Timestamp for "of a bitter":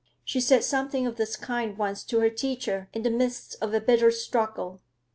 3.61-4.09